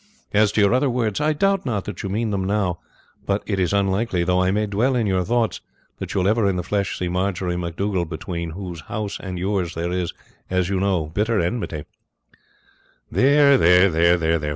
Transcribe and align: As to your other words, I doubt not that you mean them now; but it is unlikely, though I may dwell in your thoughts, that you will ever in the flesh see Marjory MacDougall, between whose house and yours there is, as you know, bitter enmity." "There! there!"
As 0.33 0.51
to 0.53 0.61
your 0.61 0.73
other 0.73 0.89
words, 0.89 1.21
I 1.21 1.31
doubt 1.31 1.63
not 1.63 1.85
that 1.85 2.01
you 2.01 2.09
mean 2.09 2.31
them 2.31 2.43
now; 2.43 2.79
but 3.27 3.43
it 3.45 3.59
is 3.59 3.71
unlikely, 3.71 4.23
though 4.23 4.41
I 4.41 4.49
may 4.49 4.65
dwell 4.65 4.95
in 4.95 5.05
your 5.05 5.23
thoughts, 5.23 5.61
that 5.99 6.11
you 6.15 6.21
will 6.21 6.27
ever 6.27 6.49
in 6.49 6.55
the 6.55 6.63
flesh 6.63 6.97
see 6.97 7.07
Marjory 7.07 7.55
MacDougall, 7.55 8.05
between 8.05 8.49
whose 8.57 8.81
house 8.81 9.19
and 9.19 9.37
yours 9.37 9.75
there 9.75 9.91
is, 9.91 10.11
as 10.49 10.69
you 10.69 10.79
know, 10.79 11.05
bitter 11.13 11.39
enmity." 11.39 11.85
"There! 13.11 13.59
there!" 13.59 14.39